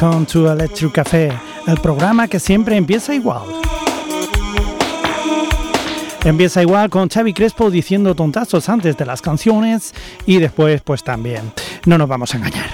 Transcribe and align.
Welcome 0.00 0.24
to 0.32 0.50
Electric 0.50 0.92
Café, 0.92 1.30
el 1.66 1.76
programa 1.76 2.26
que 2.26 2.40
siempre 2.40 2.74
empieza 2.74 3.14
igual. 3.14 3.42
Empieza 6.24 6.62
igual 6.62 6.88
con 6.88 7.10
Xavi 7.10 7.34
Crespo 7.34 7.70
diciendo 7.70 8.14
tontazos 8.14 8.70
antes 8.70 8.96
de 8.96 9.04
las 9.04 9.20
canciones 9.20 9.92
y 10.24 10.38
después 10.38 10.80
pues 10.80 11.04
también. 11.04 11.52
No 11.84 11.98
nos 11.98 12.08
vamos 12.08 12.32
a 12.32 12.38
engañar. 12.38 12.70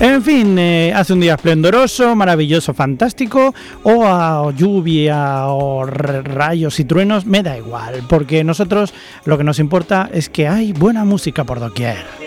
En 0.00 0.22
fin, 0.22 0.58
eh, 0.58 0.94
hace 0.96 1.12
un 1.12 1.20
día 1.20 1.34
esplendoroso, 1.34 2.16
maravilloso, 2.16 2.72
fantástico, 2.72 3.54
o 3.82 4.06
a 4.06 4.50
lluvia 4.56 5.48
o 5.48 5.84
rayos 5.84 6.80
y 6.80 6.86
truenos, 6.86 7.26
me 7.26 7.42
da 7.42 7.58
igual, 7.58 8.04
porque 8.08 8.42
nosotros 8.42 8.94
lo 9.26 9.36
que 9.36 9.44
nos 9.44 9.58
importa 9.58 10.08
es 10.10 10.30
que 10.30 10.48
hay 10.48 10.72
buena 10.72 11.04
música 11.04 11.44
por 11.44 11.60
doquier. 11.60 12.19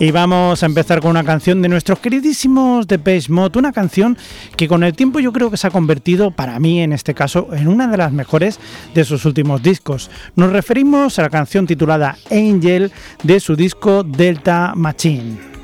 Y 0.00 0.12
vamos 0.12 0.62
a 0.62 0.66
empezar 0.66 1.00
con 1.00 1.10
una 1.10 1.24
canción 1.24 1.60
de 1.60 1.68
nuestros 1.68 1.98
queridísimos 1.98 2.86
de 2.86 3.00
Page 3.00 3.32
Mode, 3.32 3.58
una 3.58 3.72
canción 3.72 4.16
que 4.56 4.68
con 4.68 4.84
el 4.84 4.94
tiempo 4.94 5.18
yo 5.18 5.32
creo 5.32 5.50
que 5.50 5.56
se 5.56 5.66
ha 5.66 5.72
convertido, 5.72 6.30
para 6.30 6.60
mí 6.60 6.80
en 6.80 6.92
este 6.92 7.14
caso, 7.14 7.48
en 7.52 7.66
una 7.66 7.88
de 7.88 7.96
las 7.96 8.12
mejores 8.12 8.60
de 8.94 9.04
sus 9.04 9.24
últimos 9.24 9.60
discos. 9.60 10.08
Nos 10.36 10.52
referimos 10.52 11.18
a 11.18 11.22
la 11.22 11.30
canción 11.30 11.66
titulada 11.66 12.16
Angel 12.30 12.92
de 13.24 13.40
su 13.40 13.56
disco 13.56 14.04
Delta 14.04 14.72
Machine. 14.76 15.57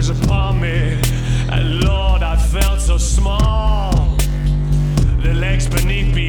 was 0.00 0.22
upon 0.22 0.58
me, 0.58 0.98
and 1.50 1.84
Lord, 1.84 2.22
I 2.22 2.34
felt 2.34 2.80
so 2.80 2.96
small. 2.96 4.16
The 5.22 5.34
legs 5.34 5.68
beneath 5.68 6.14
me. 6.14 6.19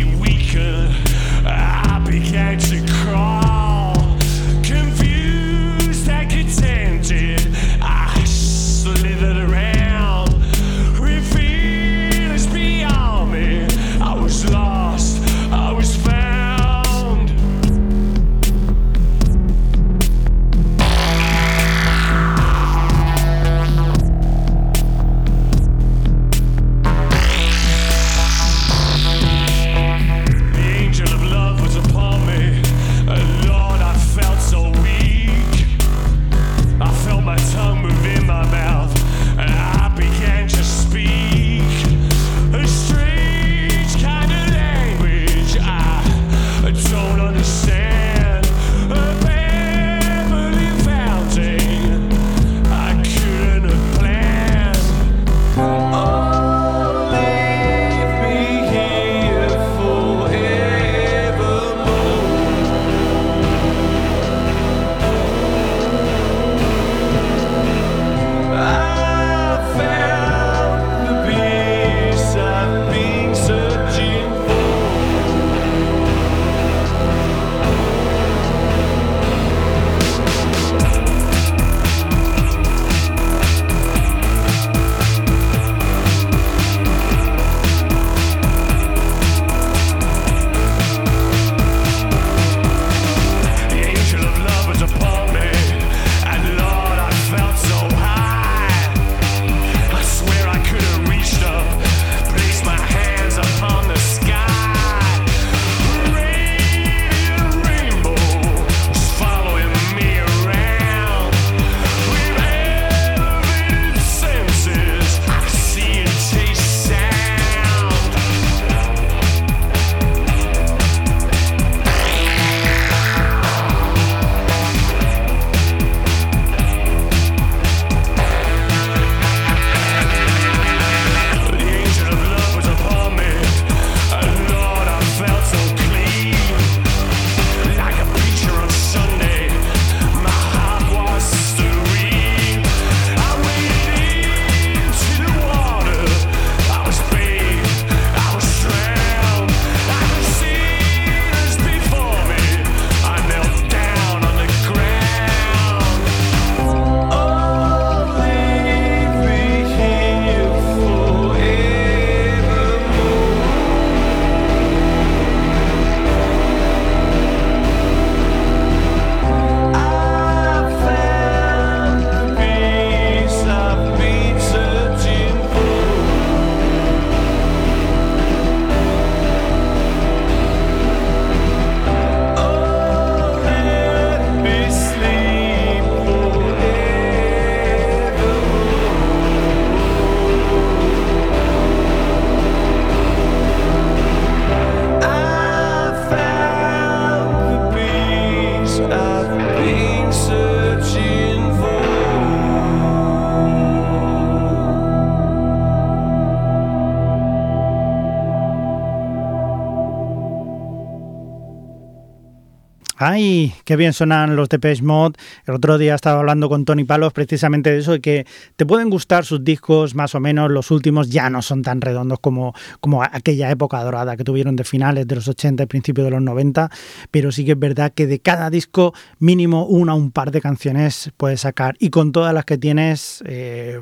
Ay, 213.03 213.51
qué 213.65 213.77
bien 213.77 213.93
sonan 213.93 214.35
los 214.35 214.47
Depeche 214.47 214.83
Mod. 214.83 215.15
El 215.47 215.55
otro 215.55 215.79
día 215.79 215.95
estaba 215.95 216.19
hablando 216.19 216.49
con 216.49 216.65
Tony 216.65 216.83
Palos 216.83 217.13
precisamente 217.13 217.71
de 217.71 217.79
eso, 217.79 217.93
de 217.93 217.99
que 217.99 218.27
te 218.57 218.63
pueden 218.67 218.91
gustar 218.91 219.25
sus 219.25 219.43
discos, 219.43 219.95
más 219.95 220.13
o 220.13 220.19
menos 220.19 220.51
los 220.51 220.69
últimos 220.69 221.09
ya 221.09 221.27
no 221.31 221.41
son 221.41 221.63
tan 221.63 221.81
redondos 221.81 222.19
como, 222.19 222.53
como 222.79 223.01
aquella 223.01 223.49
época 223.49 223.83
dorada 223.83 224.15
que 224.15 224.23
tuvieron 224.23 224.55
de 224.55 224.65
finales 224.65 225.07
de 225.07 225.15
los 225.15 225.27
80 225.27 225.63
y 225.63 225.65
principios 225.65 226.05
de 226.05 226.11
los 226.11 226.21
90, 226.21 226.69
pero 227.09 227.31
sí 227.31 227.43
que 227.43 227.53
es 227.53 227.59
verdad 227.59 227.91
que 227.91 228.05
de 228.05 228.19
cada 228.19 228.51
disco 228.51 228.93
mínimo 229.17 229.65
una 229.65 229.95
o 229.95 229.97
un 229.97 230.11
par 230.11 230.29
de 230.29 230.39
canciones 230.39 231.11
puedes 231.17 231.41
sacar 231.41 231.73
y 231.79 231.89
con 231.89 232.11
todas 232.11 232.35
las 232.35 232.45
que 232.45 232.59
tienes... 232.59 233.23
Eh, 233.25 233.79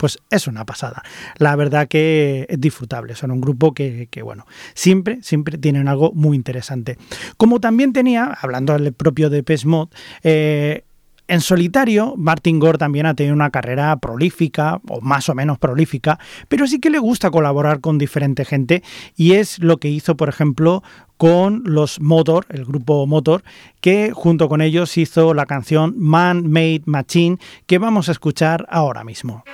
pues 0.00 0.18
es 0.30 0.46
una 0.46 0.64
pasada. 0.64 1.02
La 1.36 1.54
verdad 1.56 1.86
que 1.86 2.46
es 2.48 2.58
disfrutable. 2.58 3.14
Son 3.14 3.30
un 3.30 3.42
grupo 3.42 3.74
que, 3.74 4.08
bueno, 4.24 4.46
siempre, 4.72 5.22
siempre 5.22 5.58
tienen 5.58 5.88
algo 5.88 6.10
muy 6.14 6.38
interesante. 6.38 6.96
Como 7.36 7.60
también 7.60 7.92
tenía, 7.92 8.34
hablando 8.40 8.72
del 8.72 8.94
propio 8.94 9.28
de 9.28 9.42
Pesmod, 9.42 9.90
eh, 10.22 10.84
en 11.28 11.42
solitario, 11.42 12.14
Martin 12.16 12.58
Gore 12.58 12.78
también 12.78 13.04
ha 13.04 13.14
tenido 13.14 13.34
una 13.34 13.50
carrera 13.50 13.94
prolífica, 13.98 14.80
o 14.88 15.02
más 15.02 15.28
o 15.28 15.34
menos 15.34 15.58
prolífica, 15.58 16.18
pero 16.48 16.66
sí 16.66 16.80
que 16.80 16.88
le 16.88 16.98
gusta 16.98 17.30
colaborar 17.30 17.80
con 17.80 17.98
diferente 17.98 18.46
gente 18.46 18.82
y 19.16 19.34
es 19.34 19.58
lo 19.58 19.76
que 19.76 19.88
hizo, 19.88 20.16
por 20.16 20.30
ejemplo, 20.30 20.82
con 21.18 21.62
los 21.66 22.00
Motor, 22.00 22.46
el 22.48 22.64
grupo 22.64 23.06
Motor, 23.06 23.44
que 23.80 24.12
junto 24.12 24.48
con 24.48 24.62
ellos 24.62 24.96
hizo 24.96 25.34
la 25.34 25.44
canción 25.46 25.94
Man 25.98 26.50
Made 26.50 26.82
Machine 26.86 27.36
que 27.66 27.78
vamos 27.78 28.08
a 28.08 28.12
escuchar 28.12 28.66
ahora 28.70 29.04
mismo. 29.04 29.44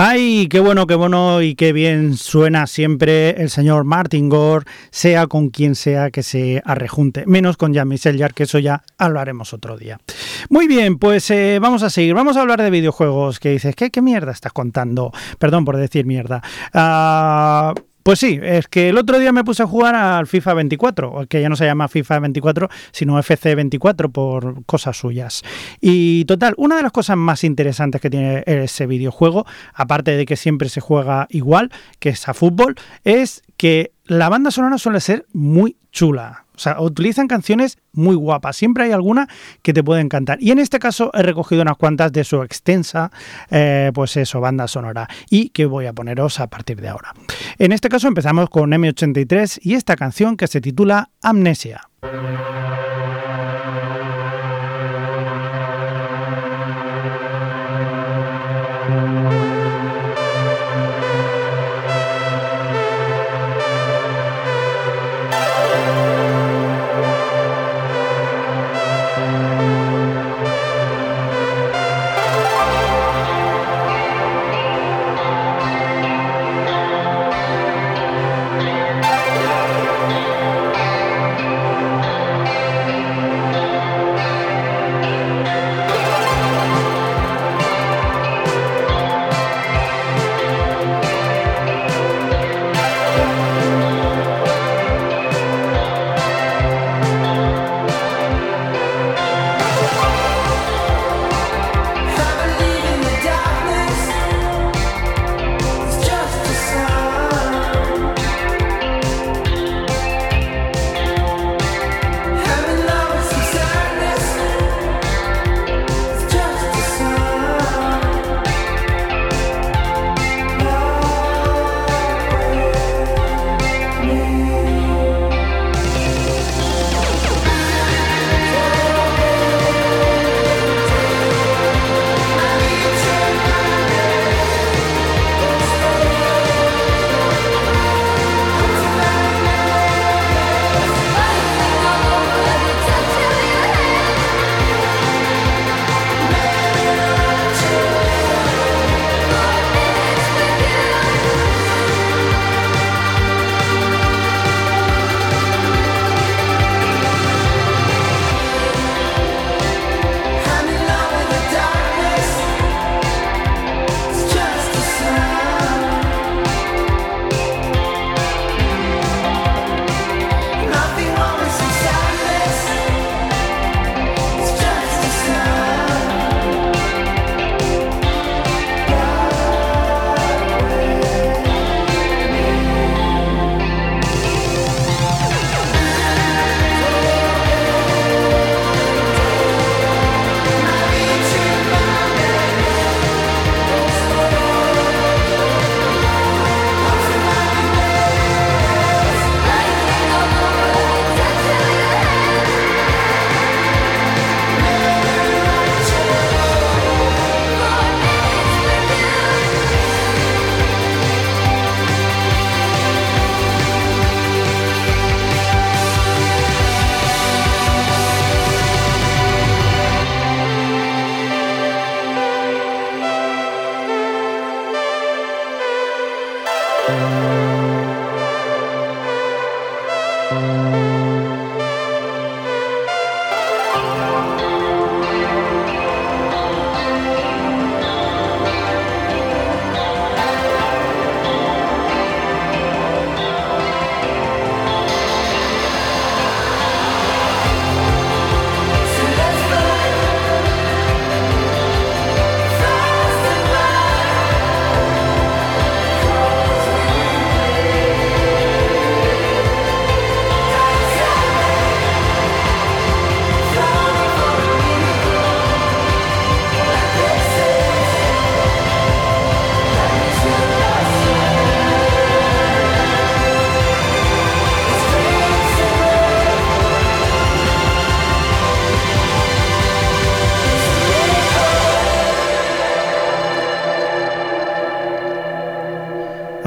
Ay, 0.00 0.46
qué 0.48 0.60
bueno, 0.60 0.86
qué 0.86 0.94
bueno 0.94 1.42
y 1.42 1.56
qué 1.56 1.72
bien 1.72 2.16
suena 2.16 2.68
siempre 2.68 3.30
el 3.30 3.50
señor 3.50 3.82
Martin 3.82 4.28
Gore, 4.28 4.64
sea 4.92 5.26
con 5.26 5.48
quien 5.48 5.74
sea 5.74 6.12
que 6.12 6.22
se 6.22 6.62
arrejunte, 6.64 7.26
menos 7.26 7.56
con 7.56 7.74
Jean-Michel 7.74 8.24
que 8.32 8.44
eso 8.44 8.60
ya 8.60 8.84
hablaremos 8.96 9.52
otro 9.52 9.76
día. 9.76 9.98
Muy 10.50 10.68
bien, 10.68 10.98
pues 11.00 11.28
eh, 11.32 11.58
vamos 11.60 11.82
a 11.82 11.90
seguir, 11.90 12.14
vamos 12.14 12.36
a 12.36 12.42
hablar 12.42 12.62
de 12.62 12.70
videojuegos, 12.70 13.40
que 13.40 13.50
dices, 13.50 13.74
¿qué, 13.74 13.90
qué 13.90 14.00
mierda 14.00 14.30
estás 14.30 14.52
contando? 14.52 15.10
Perdón 15.40 15.64
por 15.64 15.76
decir 15.76 16.06
mierda. 16.06 16.44
Ah, 16.72 17.74
pues 18.08 18.20
sí, 18.20 18.40
es 18.42 18.68
que 18.68 18.88
el 18.88 18.96
otro 18.96 19.18
día 19.18 19.32
me 19.32 19.44
puse 19.44 19.62
a 19.62 19.66
jugar 19.66 19.94
al 19.94 20.26
FIFA 20.26 20.54
24, 20.54 21.26
que 21.28 21.42
ya 21.42 21.50
no 21.50 21.56
se 21.56 21.66
llama 21.66 21.88
FIFA 21.88 22.20
24, 22.20 22.70
sino 22.90 23.18
FC 23.18 23.54
24 23.54 24.08
por 24.08 24.64
cosas 24.64 24.96
suyas. 24.96 25.42
Y 25.78 26.24
total, 26.24 26.54
una 26.56 26.78
de 26.78 26.84
las 26.84 26.92
cosas 26.92 27.18
más 27.18 27.44
interesantes 27.44 28.00
que 28.00 28.08
tiene 28.08 28.44
ese 28.46 28.86
videojuego, 28.86 29.44
aparte 29.74 30.12
de 30.12 30.24
que 30.24 30.36
siempre 30.36 30.70
se 30.70 30.80
juega 30.80 31.26
igual, 31.28 31.70
que 31.98 32.08
es 32.08 32.26
a 32.30 32.32
fútbol, 32.32 32.76
es 33.04 33.42
que 33.58 33.92
la 34.06 34.30
banda 34.30 34.50
sonora 34.52 34.78
suele 34.78 35.00
ser 35.00 35.26
muy 35.34 35.76
chula. 35.92 36.46
O 36.58 36.60
sea, 36.60 36.80
utilizan 36.80 37.28
canciones 37.28 37.78
muy 37.92 38.16
guapas. 38.16 38.56
Siempre 38.56 38.82
hay 38.82 38.90
alguna 38.90 39.28
que 39.62 39.72
te 39.72 39.84
puede 39.84 40.00
encantar. 40.00 40.38
Y 40.40 40.50
en 40.50 40.58
este 40.58 40.80
caso 40.80 41.12
he 41.14 41.22
recogido 41.22 41.62
unas 41.62 41.76
cuantas 41.76 42.10
de 42.10 42.24
su 42.24 42.42
extensa, 42.42 43.12
eh, 43.48 43.92
pues 43.94 44.18
banda 44.34 44.66
sonora. 44.66 45.08
Y 45.30 45.50
que 45.50 45.66
voy 45.66 45.86
a 45.86 45.92
poneros 45.92 46.40
a 46.40 46.48
partir 46.48 46.80
de 46.80 46.88
ahora. 46.88 47.14
En 47.60 47.70
este 47.70 47.88
caso 47.88 48.08
empezamos 48.08 48.50
con 48.50 48.70
M83 48.70 49.60
y 49.62 49.74
esta 49.74 49.94
canción 49.94 50.36
que 50.36 50.48
se 50.48 50.60
titula 50.60 51.10
Amnesia. 51.22 51.88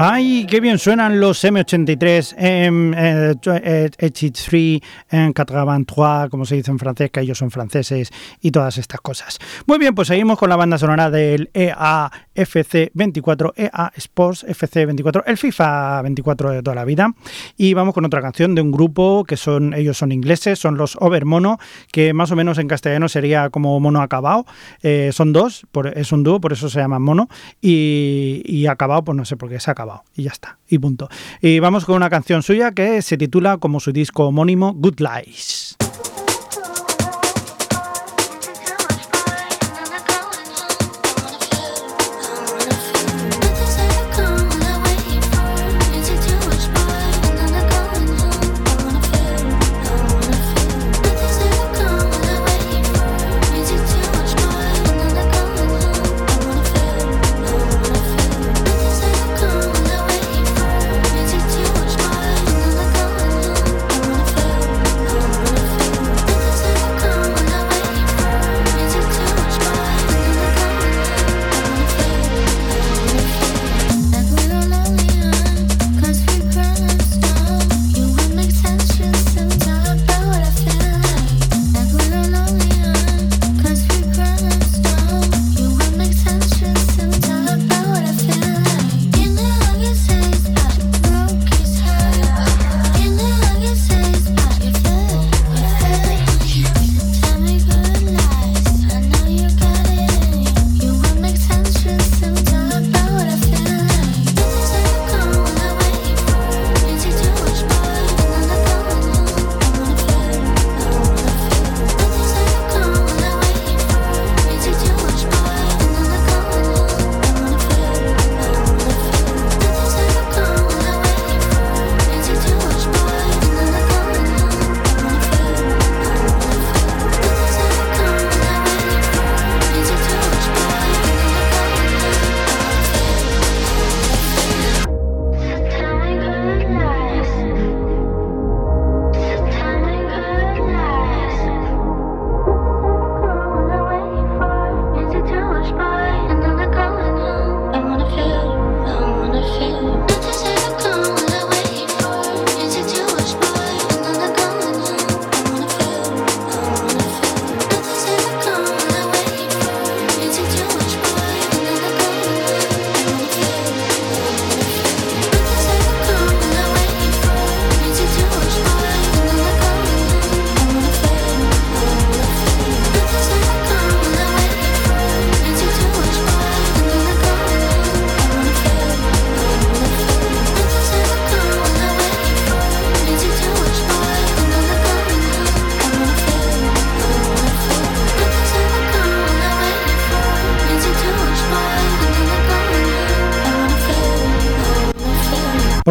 ¡Ay, 0.04 0.48
qué 0.50 0.58
bien 0.58 0.80
suenan 0.80 1.20
los 1.20 1.44
M83, 1.44 2.36
M83, 2.36 4.82
en 5.12 5.28
83, 5.28 6.28
como 6.28 6.44
se 6.44 6.56
dice 6.56 6.72
en 6.72 6.80
francés, 6.80 7.12
que 7.12 7.20
ellos 7.20 7.38
son 7.38 7.52
franceses 7.52 8.10
y 8.40 8.50
todas 8.50 8.78
estas 8.78 9.00
cosas. 9.00 9.38
Muy 9.64 9.78
bien, 9.78 9.94
pues 9.94 10.08
seguimos 10.08 10.40
con 10.40 10.48
la 10.48 10.56
banda 10.56 10.76
sonora 10.76 11.08
del 11.08 11.50
EA 11.54 12.10
FC24, 12.34 13.52
EA 13.56 13.92
Sports 13.96 14.44
FC24, 14.46 15.24
el 15.26 15.36
FIFA 15.36 16.02
24 16.02 16.50
de 16.50 16.62
toda 16.62 16.74
la 16.74 16.84
vida. 16.84 17.14
Y 17.56 17.74
vamos 17.74 17.94
con 17.94 18.04
otra 18.04 18.20
canción 18.20 18.54
de 18.54 18.62
un 18.62 18.72
grupo 18.72 19.24
que 19.24 19.36
son, 19.36 19.74
ellos 19.74 19.98
son 19.98 20.12
ingleses, 20.12 20.58
son 20.58 20.76
los 20.76 20.96
Overmono, 21.00 21.58
que 21.90 22.12
más 22.12 22.30
o 22.30 22.36
menos 22.36 22.58
en 22.58 22.68
castellano 22.68 23.08
sería 23.08 23.50
como 23.50 23.78
mono 23.80 24.02
acabado. 24.02 24.46
Eh, 24.82 25.10
son 25.12 25.32
dos, 25.32 25.66
es 25.94 26.12
un 26.12 26.22
dúo, 26.22 26.40
por 26.40 26.52
eso 26.52 26.68
se 26.68 26.80
llaman 26.80 27.02
mono. 27.02 27.28
Y, 27.60 28.42
y 28.44 28.66
acabado, 28.66 29.04
pues 29.04 29.16
no 29.16 29.24
sé 29.24 29.36
por 29.36 29.48
qué 29.48 29.60
se 29.60 29.70
ha 29.70 29.72
acabado. 29.72 30.04
Y 30.14 30.24
ya 30.24 30.30
está, 30.30 30.58
y 30.68 30.78
punto. 30.78 31.08
Y 31.40 31.58
vamos 31.58 31.84
con 31.84 31.96
una 31.96 32.10
canción 32.10 32.42
suya 32.42 32.72
que 32.72 33.02
se 33.02 33.16
titula 33.16 33.58
como 33.58 33.80
su 33.80 33.92
disco 33.92 34.26
homónimo 34.26 34.72
Good 34.74 35.00
Lies. 35.00 35.76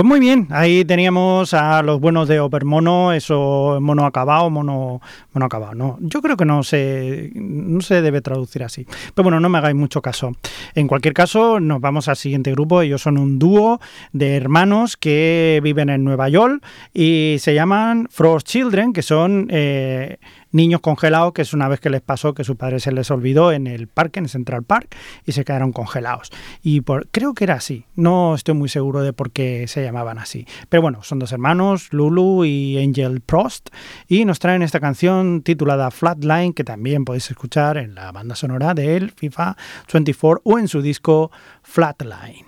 Pues 0.01 0.09
muy 0.09 0.19
bien, 0.19 0.47
ahí 0.49 0.83
teníamos 0.83 1.53
a 1.53 1.83
los 1.83 1.99
buenos 1.99 2.27
de 2.27 2.39
Opermono, 2.39 3.13
eso 3.13 3.77
mono 3.79 4.07
acabado, 4.07 4.49
mono, 4.49 4.99
mono 5.31 5.45
acabado, 5.45 5.75
no. 5.75 5.99
Yo 6.01 6.23
creo 6.23 6.35
que 6.35 6.43
no 6.43 6.63
se, 6.63 7.29
no 7.35 7.81
se 7.81 8.01
debe 8.01 8.19
traducir 8.21 8.63
así. 8.63 8.87
Pero 9.13 9.25
bueno, 9.25 9.39
no 9.39 9.47
me 9.47 9.59
hagáis 9.59 9.75
mucho 9.75 10.01
caso. 10.01 10.31
En 10.73 10.87
cualquier 10.87 11.13
caso, 11.13 11.59
nos 11.59 11.81
vamos 11.81 12.07
al 12.07 12.15
siguiente 12.15 12.51
grupo. 12.51 12.81
Ellos 12.81 13.03
son 13.03 13.19
un 13.19 13.37
dúo 13.37 13.79
de 14.11 14.35
hermanos 14.35 14.97
que 14.97 15.59
viven 15.61 15.89
en 15.91 16.03
Nueva 16.03 16.29
York 16.29 16.65
y 16.95 17.35
se 17.37 17.53
llaman 17.53 18.07
Frost 18.09 18.47
Children, 18.47 18.93
que 18.93 19.03
son 19.03 19.49
eh, 19.51 20.17
niños 20.51 20.81
congelados, 20.81 21.33
que 21.33 21.41
es 21.41 21.53
una 21.53 21.67
vez 21.67 21.79
que 21.79 21.89
les 21.89 22.01
pasó 22.01 22.33
que 22.33 22.43
su 22.43 22.55
padre 22.55 22.79
se 22.79 22.91
les 22.91 23.09
olvidó 23.11 23.51
en 23.51 23.67
el 23.67 23.87
parque, 23.87 24.19
en 24.19 24.27
Central 24.27 24.63
Park, 24.63 24.95
y 25.25 25.31
se 25.31 25.45
quedaron 25.45 25.71
congelados. 25.71 26.29
Y 26.61 26.81
por, 26.81 27.07
creo 27.09 27.33
que 27.33 27.43
era 27.45 27.55
así, 27.55 27.85
no 27.95 28.35
estoy 28.35 28.55
muy 28.55 28.69
seguro 28.69 29.01
de 29.01 29.13
por 29.13 29.31
qué 29.31 29.67
se 29.67 29.83
llamaban 29.83 30.17
así. 30.17 30.45
Pero 30.69 30.81
bueno, 30.81 31.03
son 31.03 31.19
dos 31.19 31.31
hermanos, 31.31 31.91
Lulu 31.91 32.45
y 32.45 32.77
Angel 32.77 33.21
Prost, 33.21 33.69
y 34.07 34.25
nos 34.25 34.39
traen 34.39 34.61
esta 34.61 34.79
canción 34.79 35.41
titulada 35.41 35.91
Flatline, 35.91 36.53
que 36.53 36.63
también 36.63 37.05
podéis 37.05 37.29
escuchar 37.29 37.77
en 37.77 37.95
la 37.95 38.11
banda 38.11 38.35
sonora 38.35 38.73
del 38.73 39.11
FIFA 39.11 39.55
24 39.91 40.41
o 40.43 40.59
en 40.59 40.67
su 40.67 40.81
disco 40.81 41.31
Flatline. 41.63 42.45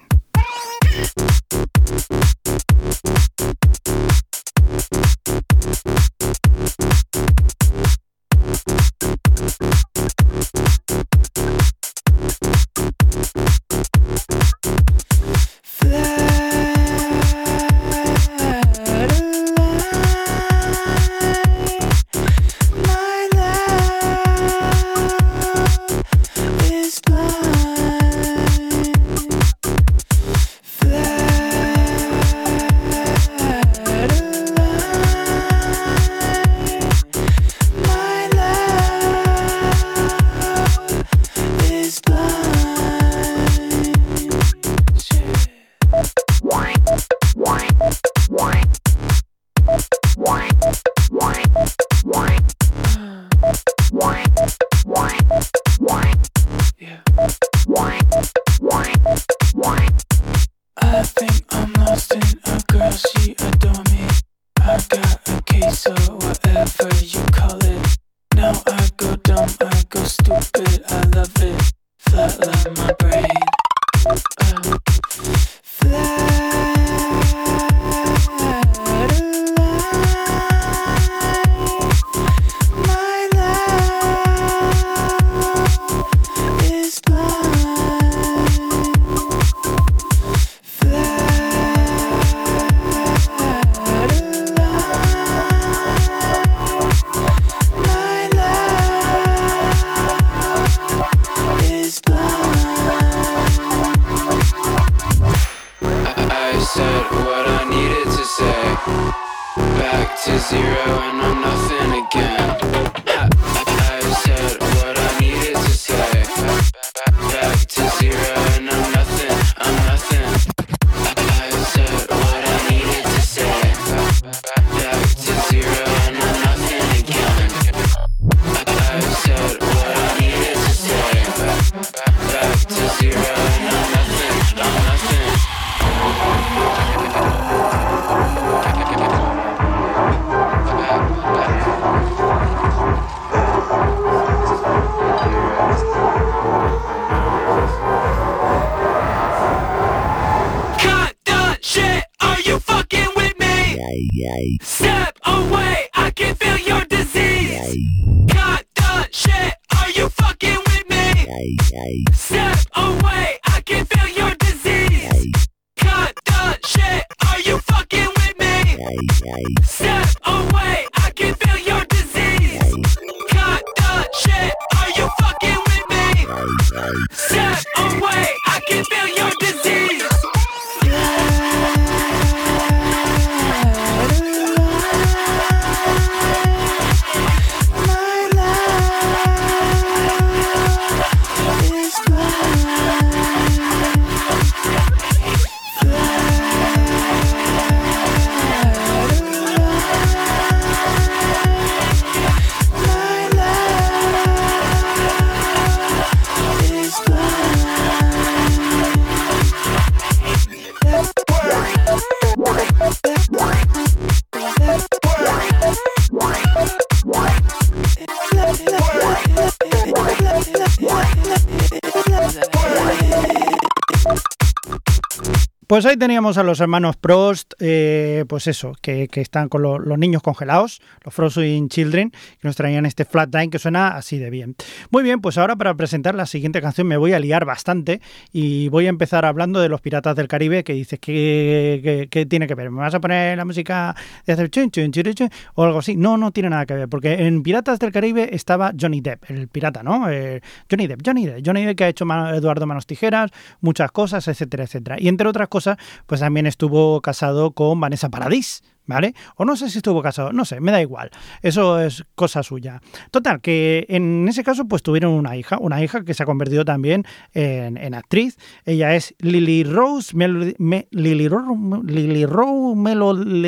Pues 225.67 225.85
ahí 225.85 225.95
teníamos 225.97 226.37
a 226.37 226.43
los 226.43 226.59
hermanos 226.59 226.97
Prost, 226.97 227.53
eh, 227.59 228.25
pues 228.27 228.47
eso, 228.47 228.73
que, 228.81 229.07
están 229.13 229.49
con 229.49 229.61
lo- 229.61 229.79
los 229.79 229.97
niños 229.97 230.21
congelados, 230.21 230.81
los 231.05 231.13
Frozen 231.13 231.69
Children, 231.69 232.09
que 232.11 232.47
nos 232.47 232.55
traían 232.55 232.85
este 232.85 233.05
Flatline 233.05 233.49
que 233.49 233.59
suena 233.59 233.89
así 233.89 234.17
de 234.17 234.29
bien. 234.29 234.55
Muy 234.91 235.03
bien, 235.03 235.21
pues 235.21 235.37
ahora 235.37 235.55
para 235.55 235.73
presentar 235.75 236.15
la 236.15 236.25
siguiente 236.25 236.61
canción 236.61 236.87
me 236.87 236.97
voy 236.97 237.13
a 237.13 237.19
liar 237.19 237.45
bastante 237.45 238.01
y 238.31 238.67
voy 238.69 238.87
a 238.87 238.89
empezar 238.89 239.25
hablando 239.25 239.61
de 239.61 239.69
los 239.69 239.79
Piratas 239.79 240.15
del 240.15 240.27
Caribe, 240.27 240.63
que 240.63 240.73
dices 240.73 240.99
que 240.99 242.25
tiene 242.29 242.47
que 242.47 242.55
ver. 242.55 242.69
¿Me 242.69 242.79
vas 242.79 242.93
a 242.95 242.99
poner 242.99 243.37
la 243.37 243.45
música 243.45 243.95
de 244.25 244.33
hacer 244.33 244.49
chun, 244.49 244.69
chun, 244.69 244.91
chun, 244.91 245.13
chun, 245.13 245.29
o 245.53 245.63
algo 245.63 245.79
así? 245.79 245.95
No, 245.95 246.17
no 246.17 246.31
tiene 246.31 246.49
nada 246.49 246.65
que 246.65 246.73
ver, 246.73 246.89
porque 246.89 247.13
en 247.25 247.41
Piratas 247.43 247.79
del 247.79 247.91
Caribe 247.91 248.29
estaba 248.35 248.73
Johnny 248.79 249.01
Depp, 249.01 249.29
el 249.29 249.47
pirata, 249.47 249.81
¿no? 249.83 250.09
Eh, 250.09 250.41
Johnny 250.69 250.87
Depp, 250.87 251.01
Johnny 251.05 251.25
Depp, 251.25 251.45
Johnny 251.45 251.63
Depp 251.65 251.77
que 251.77 251.83
ha 251.85 251.89
hecho 251.89 252.05
Eduardo 252.33 252.65
Manos 252.65 252.85
Tijeras, 252.85 253.31
muchas 253.61 253.91
cosas, 253.91 254.27
etcétera, 254.27 254.63
etcétera. 254.65 254.97
Y 254.99 255.07
entre 255.07 255.27
otras 255.27 255.47
cosas, 255.53 255.77
pues 256.07 256.19
también 256.21 256.47
estuvo 256.47 256.99
casado 257.01 257.51
con 257.51 257.79
Vanessa 257.79 258.09
Paradis, 258.09 258.63
¿vale? 258.85 259.13
O 259.37 259.45
no 259.45 259.55
sé 259.55 259.69
si 259.69 259.77
estuvo 259.77 260.01
casado, 260.01 260.33
no 260.33 260.43
sé, 260.45 260.59
me 260.59 260.71
da 260.71 260.81
igual. 260.81 261.09
Eso 261.41 261.79
es 261.79 262.03
cosa 262.15 262.41
suya. 262.43 262.81
Total, 263.11 263.39
que 263.39 263.85
en 263.87 264.27
ese 264.27 264.43
caso 264.43 264.65
pues 264.67 264.81
tuvieron 264.83 265.13
una 265.13 265.37
hija, 265.37 265.57
una 265.59 265.81
hija 265.83 266.03
que 266.03 266.13
se 266.13 266.23
ha 266.23 266.25
convertido 266.25 266.65
también 266.65 267.05
en, 267.33 267.77
en 267.77 267.93
actriz. 267.93 268.37
Ella 268.65 268.95
es 268.95 269.13
Lily 269.19 269.63
Rose, 269.63 270.15
Melody, 270.15 270.55
Me- 270.57 270.87
Lily, 270.91 271.27
Ro- 271.29 271.81
Lily 271.85 272.25
Rose 272.25 272.75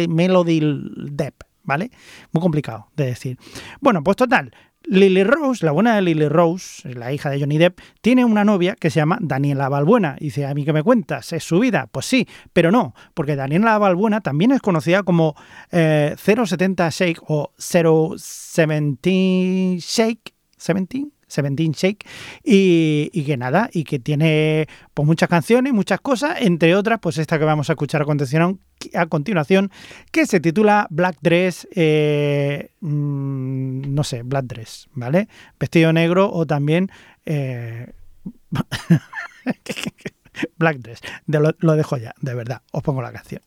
Melody 0.08 0.60
Depp, 1.12 1.42
¿vale? 1.64 1.90
Muy 2.32 2.42
complicado 2.42 2.88
de 2.96 3.06
decir. 3.08 3.38
Bueno, 3.82 4.04
pues 4.04 4.16
total. 4.18 4.52
Lily 4.88 5.24
Rose, 5.24 5.66
la 5.66 5.72
buena 5.72 5.96
de 5.96 6.02
Lily 6.02 6.28
Rose, 6.28 6.94
la 6.94 7.14
hija 7.14 7.30
de 7.30 7.40
Johnny 7.40 7.58
Depp, 7.58 7.80
tiene 8.02 8.26
una 8.26 8.44
novia 8.44 8.76
que 8.76 8.90
se 8.90 9.00
llama 9.00 9.18
Daniela 9.22 9.70
Balbuena. 9.70 10.16
Y 10.20 10.26
dice, 10.26 10.46
¿a 10.46 10.54
mí 10.54 10.66
qué 10.66 10.74
me 10.74 10.84
cuentas? 10.84 11.32
¿Es 11.34 11.44
su 11.44 11.60
vida? 11.60 11.88
Pues 11.92 12.06
sí, 12.06 12.28
pero 12.54 12.72
no, 12.72 12.94
porque 13.14 13.36
Daniela 13.36 13.78
Balbuena 13.78 14.22
también 14.22 14.52
es 14.52 14.62
conocida 14.62 15.04
como 15.04 15.36
eh, 15.72 16.16
070 16.18 16.90
Shake 16.90 17.22
o 17.28 17.52
017 17.58 19.78
Shake. 19.80 20.36
17? 20.58 21.15
17 21.28 21.72
Shake 21.74 22.06
y, 22.44 23.10
y 23.14 23.24
que 23.24 23.38
nada, 23.38 23.70
y 23.72 23.84
que 23.84 24.00
tiene 24.00 24.68
pues 24.94 25.06
muchas 25.06 25.30
canciones, 25.30 25.74
muchas 25.74 26.02
cosas, 26.02 26.42
entre 26.42 26.76
otras 26.76 27.00
pues 27.00 27.18
esta 27.18 27.40
que 27.40 27.46
vamos 27.46 27.70
a 27.70 27.74
escuchar 27.74 28.02
a 28.02 28.06
continuación, 28.06 28.60
a 28.94 29.06
continuación 29.08 29.72
que 30.12 30.26
se 30.26 30.40
titula 30.40 30.88
Black 30.90 31.18
Dress, 31.22 31.68
eh, 31.76 32.72
mm, 32.82 33.94
no 33.94 34.04
sé, 34.04 34.24
Black 34.24 34.46
Dress, 34.46 34.88
¿vale? 34.94 35.28
Vestido 35.60 35.94
negro 35.94 36.32
o 36.32 36.46
también 36.46 36.90
eh, 37.26 37.92
Black 40.58 40.78
Dress, 40.78 41.00
De 41.26 41.40
lo, 41.40 41.56
lo 41.60 41.76
dejo 41.76 41.98
ya, 41.98 42.14
de 42.22 42.36
verdad, 42.36 42.62
os 42.72 42.84
pongo 42.84 43.02
la 43.02 43.12
canción. 43.12 43.42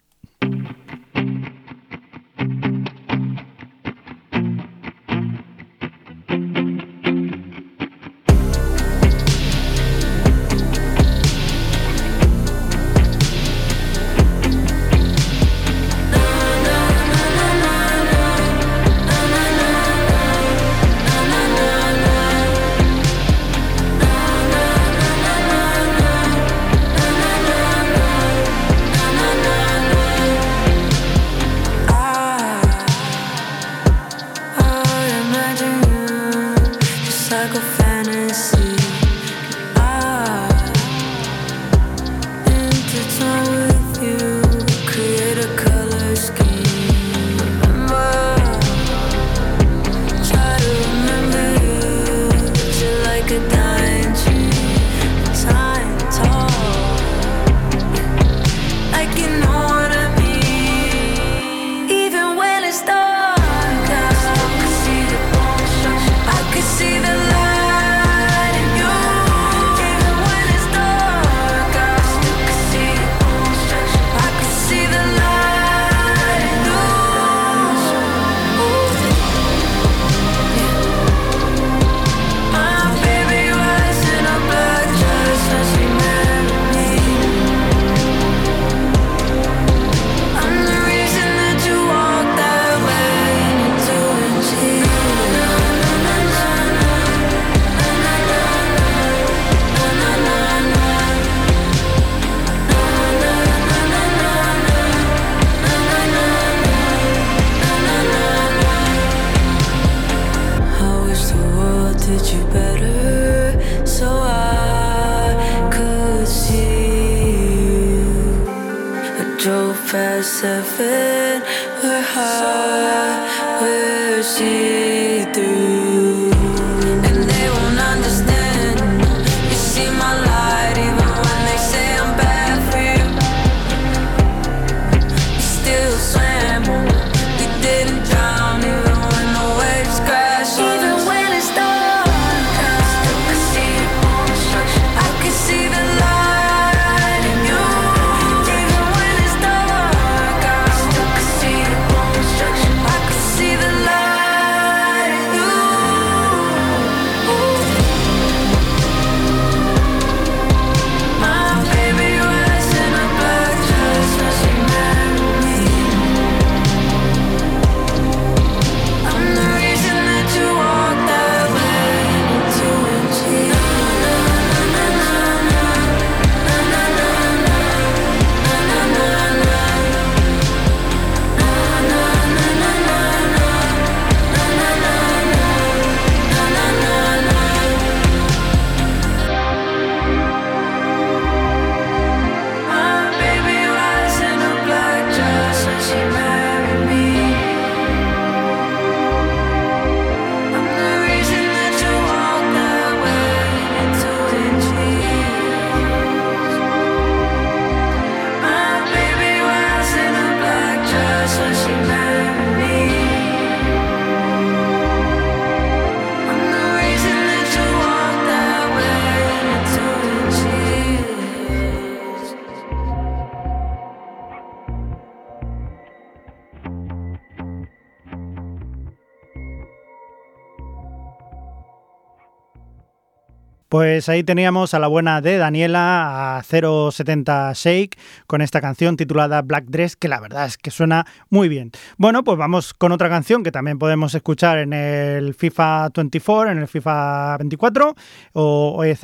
Pues 233.99 234.09
ahí 234.09 234.23
teníamos 234.23 234.75
a 234.75 234.79
la 234.79 234.87
buena 234.87 235.21
de 235.21 235.39
Daniela 235.39 236.39
a 236.39 236.43
070 236.45 237.53
Shake 237.53 237.99
con 238.29 238.43
esta 238.43 238.61
canción 238.61 238.97
titulada 238.97 239.43
Black 239.43 239.65
Dress, 239.65 239.97
que 239.97 240.07
la 240.07 240.21
verdad 240.21 240.47
es 240.47 240.57
que 240.57 240.71
suena 240.71 241.05
muy 241.31 241.49
bien. 241.49 241.73
Bueno, 241.97 242.23
pues 242.23 242.39
vamos 242.39 242.75
con 242.75 242.93
otra 242.93 243.09
canción 243.09 243.43
que 243.43 243.51
también 243.51 243.77
podemos 243.77 244.15
escuchar 244.15 244.59
en 244.59 244.73
el 244.73 245.35
FIFA 245.35 245.89
24, 245.93 246.53
en 246.53 246.59
el 246.59 246.69
FIFA 246.69 247.39
24 247.39 247.97
o, 248.35 248.85
eh, 248.85 248.97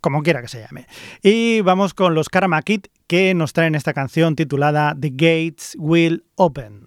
como 0.00 0.24
quiera 0.24 0.42
que 0.42 0.48
se 0.48 0.62
llame. 0.62 0.88
Y 1.22 1.60
vamos 1.60 1.94
con 1.94 2.16
los 2.16 2.28
Karma 2.28 2.60
Kid 2.62 2.86
que 3.06 3.34
nos 3.34 3.52
traen 3.52 3.76
esta 3.76 3.92
canción 3.92 4.34
titulada 4.34 4.96
The 4.98 5.10
Gates 5.10 5.76
Will 5.78 6.24
Open. 6.34 6.82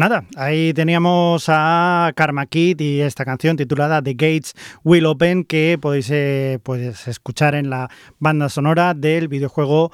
Nada, 0.00 0.24
ahí 0.36 0.72
teníamos 0.72 1.44
a 1.48 2.10
Karma 2.16 2.46
Kid 2.46 2.80
y 2.80 3.02
esta 3.02 3.26
canción 3.26 3.58
titulada 3.58 4.00
The 4.00 4.14
Gates 4.14 4.54
Will 4.82 5.04
Open 5.04 5.44
que 5.44 5.78
podéis 5.78 6.10
pues, 6.62 7.06
escuchar 7.06 7.54
en 7.54 7.68
la 7.68 7.90
banda 8.18 8.48
sonora 8.48 8.94
del 8.94 9.28
videojuego 9.28 9.92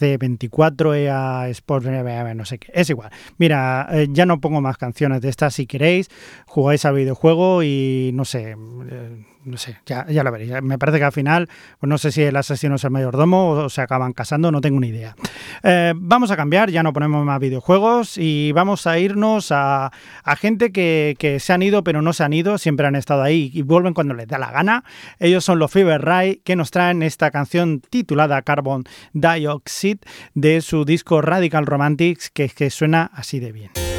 FC24 0.00 0.96
EA 0.96 1.48
Sports, 1.50 1.86
no 1.86 2.44
sé 2.44 2.58
qué, 2.58 2.72
es 2.74 2.90
igual. 2.90 3.10
Mira, 3.38 3.88
eh, 3.90 4.08
ya 4.10 4.26
no 4.26 4.40
pongo 4.40 4.60
más 4.60 4.76
canciones 4.76 5.20
de 5.20 5.28
estas 5.28 5.54
si 5.54 5.66
queréis, 5.66 6.08
jugáis 6.46 6.84
al 6.84 6.94
videojuego 6.94 7.62
y 7.62 8.10
no 8.14 8.24
sé... 8.24 8.56
eh, 8.90 9.24
no 9.46 9.56
sé, 9.58 9.78
ya, 9.86 10.04
ya 10.08 10.24
lo 10.24 10.32
veréis. 10.32 10.60
Me 10.60 10.76
parece 10.76 10.98
que 10.98 11.04
al 11.04 11.12
final, 11.12 11.48
pues 11.78 11.88
no 11.88 11.98
sé 11.98 12.10
si 12.10 12.20
el 12.22 12.34
asesino 12.34 12.74
es 12.74 12.84
el 12.84 12.90
mayordomo 12.90 13.50
o 13.50 13.70
se 13.70 13.80
acaban 13.80 14.12
casando, 14.12 14.50
no 14.50 14.60
tengo 14.60 14.80
ni 14.80 14.88
idea. 14.88 15.14
Eh, 15.62 15.94
vamos 15.96 16.32
a 16.32 16.36
cambiar, 16.36 16.70
ya 16.70 16.82
no 16.82 16.92
ponemos 16.92 17.24
más 17.24 17.38
videojuegos 17.38 18.18
y 18.18 18.50
vamos 18.52 18.88
a 18.88 18.98
irnos 18.98 19.52
a, 19.52 19.92
a 20.24 20.36
gente 20.36 20.72
que, 20.72 21.14
que 21.18 21.38
se 21.38 21.52
han 21.52 21.62
ido 21.62 21.84
pero 21.84 22.02
no 22.02 22.12
se 22.12 22.24
han 22.24 22.32
ido, 22.32 22.58
siempre 22.58 22.88
han 22.88 22.96
estado 22.96 23.22
ahí 23.22 23.52
y 23.54 23.62
vuelven 23.62 23.94
cuando 23.94 24.14
les 24.14 24.26
da 24.26 24.38
la 24.38 24.50
gana. 24.50 24.82
Ellos 25.20 25.44
son 25.44 25.60
los 25.60 25.70
Fever 25.70 26.02
Ray 26.02 26.40
que 26.44 26.56
nos 26.56 26.72
traen 26.72 27.04
esta 27.04 27.30
canción 27.30 27.80
titulada 27.88 28.42
Carbon 28.42 28.82
Dioxide 29.12 29.85
de 30.34 30.60
su 30.60 30.84
disco 30.84 31.20
Radical 31.20 31.66
Romantics 31.66 32.30
que, 32.30 32.48
que 32.48 32.70
suena 32.70 33.10
así 33.14 33.40
de 33.40 33.52
bien. 33.52 33.95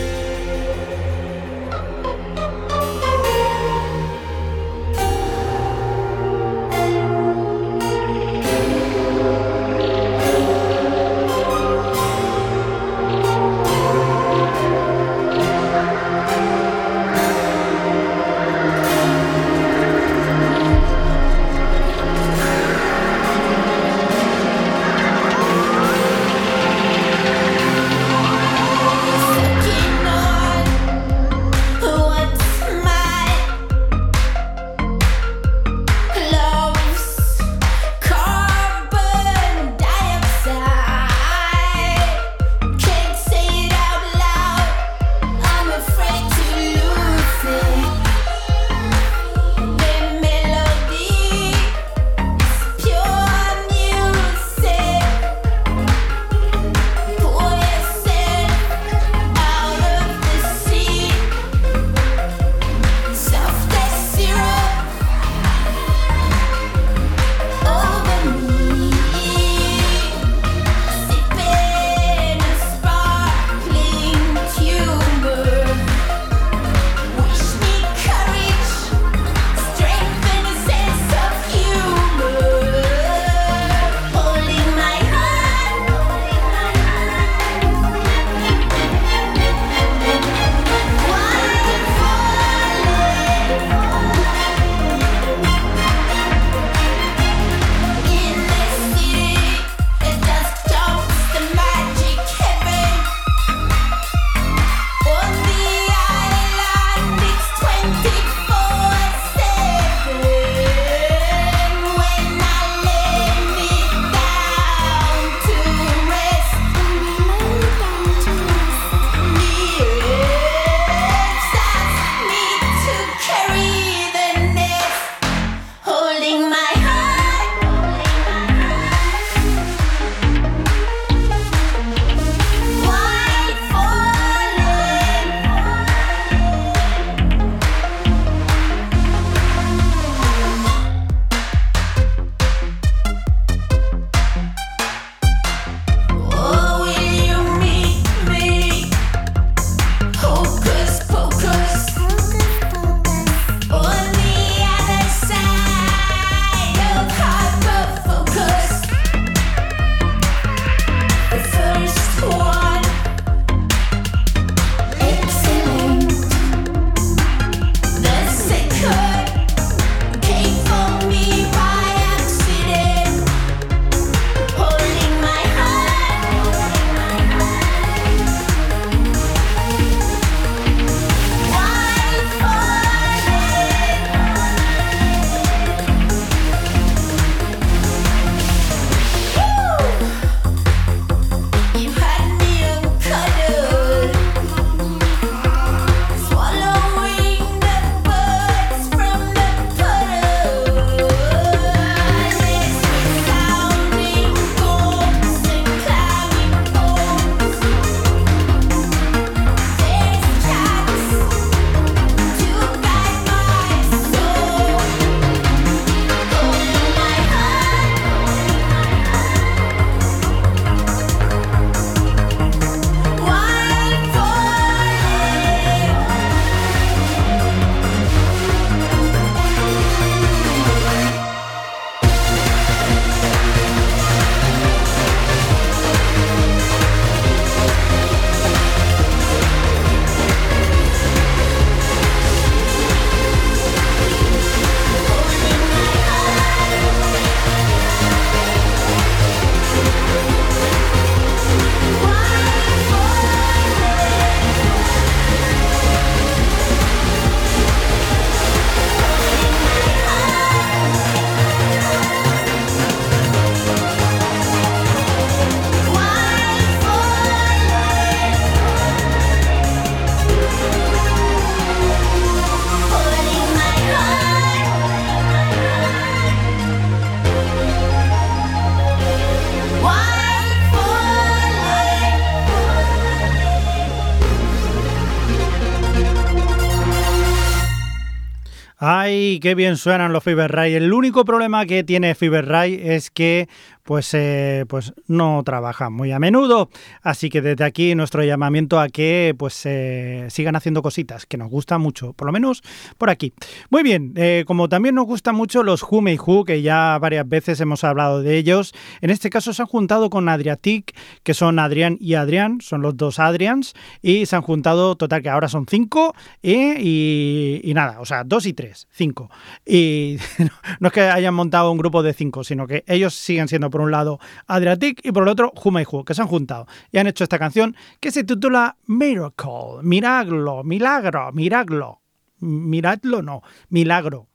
Qué 289.39 289.55
bien 289.55 289.77
suenan 289.77 290.13
los 290.13 290.23
Fever 290.23 290.51
Ray. 290.51 290.75
El 290.75 290.93
único 290.93 291.25
problema 291.25 291.65
que 291.65 291.83
tiene 291.83 292.15
Fever 292.15 292.45
Ray 292.45 292.79
es 292.81 293.11
que 293.11 293.47
pues, 293.87 294.13
eh, 294.13 294.65
pues 294.67 294.93
no 295.07 295.41
trabajan 295.45 295.93
muy 295.93 296.11
a 296.11 296.19
menudo. 296.19 296.69
Así 297.01 297.29
que 297.29 297.41
desde 297.41 297.63
aquí 297.63 297.95
nuestro 297.95 298.21
llamamiento 298.21 298.81
a 298.81 298.89
que 298.89 299.33
pues 299.39 299.65
eh, 299.65 300.27
sigan 300.29 300.57
haciendo 300.57 300.81
cositas, 300.81 301.25
que 301.25 301.37
nos 301.37 301.49
gusta 301.49 301.77
mucho, 301.77 302.11
por 302.11 302.25
lo 302.25 302.33
menos 302.33 302.63
por 302.97 303.09
aquí. 303.09 303.31
Muy 303.69 303.83
bien, 303.83 304.11
eh, 304.17 304.43
como 304.45 304.67
también 304.67 304.93
nos 304.93 305.05
gustan 305.05 305.35
mucho 305.35 305.63
los 305.63 305.85
May 305.89 306.17
Who, 306.17 306.43
que 306.43 306.61
ya 306.61 306.97
varias 306.99 307.29
veces 307.29 307.61
hemos 307.61 307.85
hablado 307.85 308.21
de 308.21 308.37
ellos, 308.37 308.73
en 308.99 309.09
este 309.09 309.29
caso 309.29 309.53
se 309.53 309.61
han 309.61 309.69
juntado 309.69 310.09
con 310.09 310.27
Adriatic, 310.27 310.93
que 311.23 311.33
son 311.33 311.57
Adrián 311.57 311.97
y 312.01 312.15
Adrián, 312.15 312.59
son 312.59 312.81
los 312.81 312.97
dos 312.97 313.19
Adrians, 313.19 313.73
y 314.01 314.25
se 314.25 314.35
han 314.35 314.41
juntado, 314.41 314.97
total 314.97 315.21
que 315.21 315.29
ahora 315.29 315.47
son 315.47 315.65
cinco, 315.65 316.13
y, 316.41 317.61
y 317.63 317.73
nada, 317.73 318.01
o 318.01 318.05
sea, 318.05 318.25
dos 318.25 318.45
y 318.47 318.51
tres, 318.51 318.89
cinco. 318.91 319.31
Y 319.65 320.17
no 320.81 320.87
es 320.87 320.93
que 320.93 321.01
hayan 321.03 321.33
montado 321.33 321.71
un 321.71 321.77
grupo 321.77 322.03
de 322.03 322.13
cinco, 322.13 322.43
sino 322.43 322.67
que 322.67 322.83
ellos 322.85 323.13
siguen 323.13 323.47
siendo 323.47 323.69
por 323.77 323.85
un 323.85 323.91
lado 323.91 324.19
Adriatic 324.47 325.05
y 325.05 325.11
por 325.11 325.21
el 325.21 325.29
otro 325.29 325.53
Who, 325.53 326.03
que 326.03 326.15
se 326.15 326.21
han 326.23 326.27
juntado 326.27 326.65
y 326.91 326.97
han 326.97 327.05
hecho 327.05 327.23
esta 327.23 327.37
canción 327.37 327.75
que 327.99 328.09
se 328.09 328.23
titula 328.23 328.75
Miracle, 328.87 329.83
Milagro, 329.83 330.63
Milagro, 330.63 331.31
Milagro, 331.31 332.01
Miradlo 332.39 333.21
no, 333.21 333.43
Milagro, 333.69 334.29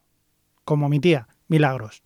como 0.64 0.88
mi 0.88 1.00
tía, 1.00 1.26
Milagros. 1.48 2.02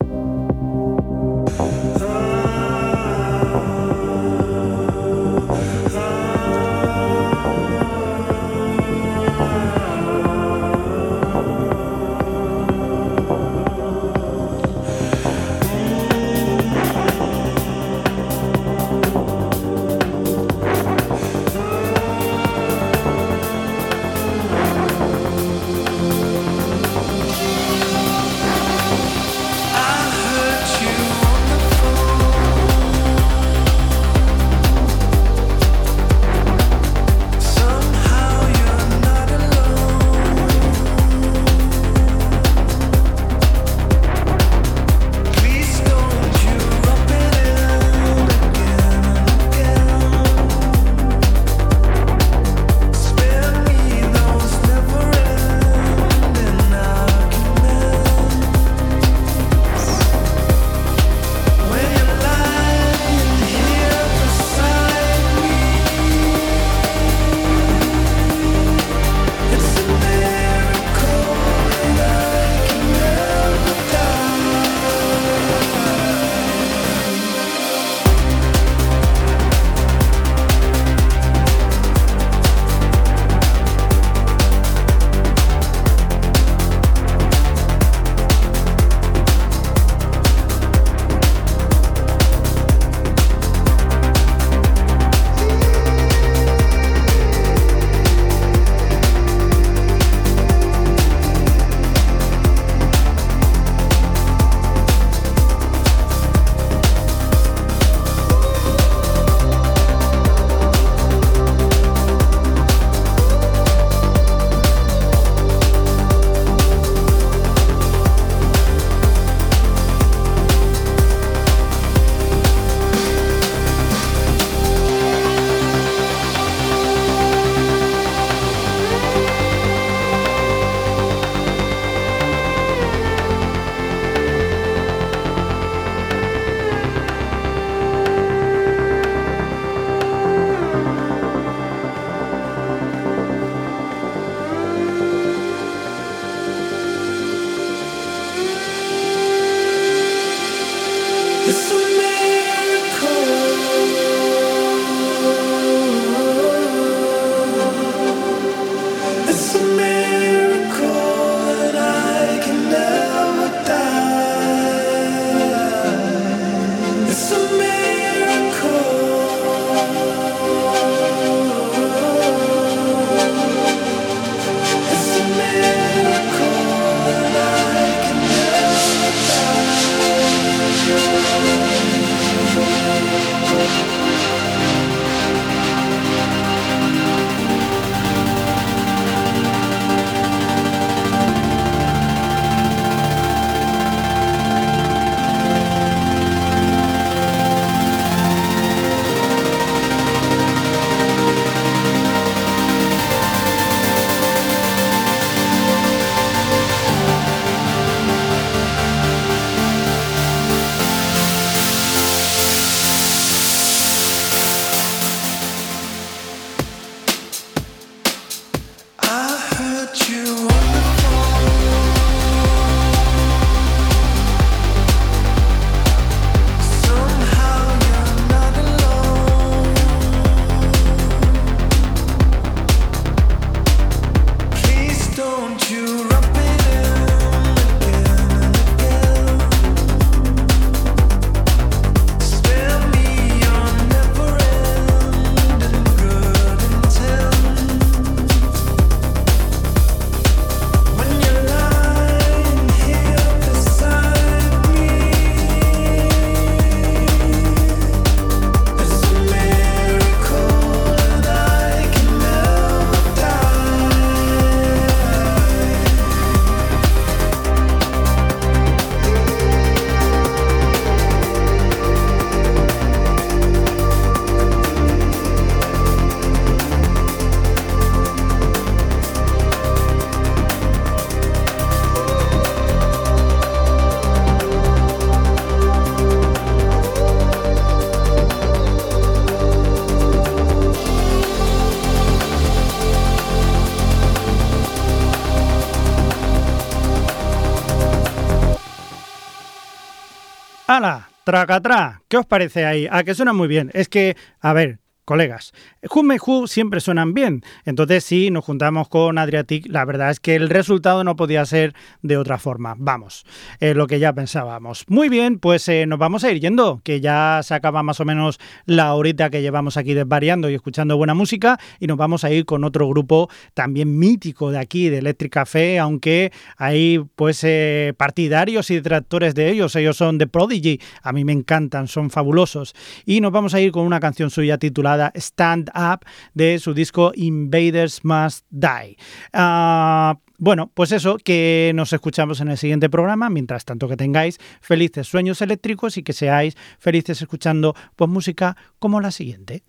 ¡Hala! 300.76 301.08
¡Tracatrá! 301.24 302.02
¿Qué 302.06 302.18
os 302.18 302.26
parece 302.26 302.66
ahí? 302.66 302.86
¿A 302.90 303.02
que 303.02 303.14
suena 303.14 303.32
muy 303.32 303.48
bien? 303.48 303.70
Es 303.72 303.88
que, 303.88 304.14
a 304.42 304.52
ver, 304.52 304.78
colegas. 305.06 305.54
Who 305.94 306.02
Who 306.26 306.46
siempre 306.48 306.80
suenan 306.80 307.14
bien. 307.14 307.42
Entonces, 307.64 308.04
si 308.04 308.30
nos 308.30 308.44
juntamos 308.44 308.88
con 308.88 309.16
Adriatic, 309.16 309.66
la 309.68 309.84
verdad 309.84 310.10
es 310.10 310.20
que 310.20 310.34
el 310.34 310.50
resultado 310.50 311.04
no 311.04 311.16
podía 311.16 311.46
ser 311.46 311.74
de 312.02 312.18
otra 312.18 312.38
forma. 312.38 312.74
Vamos, 312.76 313.24
eh, 313.60 313.72
lo 313.72 313.86
que 313.86 313.98
ya 313.98 314.12
pensábamos. 314.12 314.84
Muy 314.88 315.08
bien, 315.08 315.38
pues 315.38 315.68
eh, 315.68 315.86
nos 315.86 315.98
vamos 315.98 316.24
a 316.24 316.30
ir 316.32 316.40
yendo, 316.40 316.80
que 316.82 317.00
ya 317.00 317.40
se 317.42 317.54
acaba 317.54 317.82
más 317.82 318.00
o 318.00 318.04
menos 318.04 318.38
la 318.66 318.94
horita 318.94 319.30
que 319.30 319.42
llevamos 319.42 319.76
aquí 319.76 319.94
desvariando 319.94 320.50
y 320.50 320.54
escuchando 320.54 320.96
buena 320.96 321.14
música, 321.14 321.58
y 321.78 321.86
nos 321.86 321.96
vamos 321.96 322.24
a 322.24 322.30
ir 322.32 322.44
con 322.44 322.64
otro 322.64 322.88
grupo 322.88 323.30
también 323.54 323.98
mítico 323.98 324.50
de 324.50 324.58
aquí, 324.58 324.88
de 324.88 324.98
Electric 324.98 325.32
Café, 325.32 325.78
aunque 325.78 326.32
hay 326.56 327.04
pues 327.14 327.44
eh, 327.44 327.94
partidarios 327.96 328.70
y 328.70 328.74
detractores 328.74 329.34
de 329.34 329.50
ellos. 329.50 329.76
Ellos 329.76 329.96
son 329.96 330.18
The 330.18 330.26
Prodigy, 330.26 330.80
a 331.02 331.12
mí 331.12 331.24
me 331.24 331.32
encantan, 331.32 331.86
son 331.86 332.10
fabulosos. 332.10 332.74
Y 333.04 333.20
nos 333.20 333.30
vamos 333.30 333.54
a 333.54 333.60
ir 333.60 333.70
con 333.70 333.86
una 333.86 334.00
canción 334.00 334.30
suya 334.30 334.58
titulada 334.58 334.95
Stand 335.14 335.70
Up 335.74 336.06
de 336.34 336.58
su 336.58 336.74
disco 336.74 337.12
Invaders 337.14 338.04
Must 338.04 338.44
Die. 338.50 338.96
Ah, 339.32 340.18
bueno, 340.38 340.70
pues 340.74 340.92
eso, 340.92 341.16
que 341.16 341.72
nos 341.74 341.92
escuchamos 341.92 342.40
en 342.40 342.48
el 342.48 342.58
siguiente 342.58 342.90
programa. 342.90 343.30
Mientras 343.30 343.64
tanto, 343.64 343.88
que 343.88 343.96
tengáis 343.96 344.38
felices 344.60 345.06
sueños 345.06 345.40
eléctricos 345.40 345.96
y 345.96 346.02
que 346.02 346.12
seáis 346.12 346.56
felices 346.78 347.22
escuchando 347.22 347.74
pues, 347.96 348.10
música 348.10 348.56
como 348.78 349.00
la 349.00 349.10
siguiente. 349.10 349.62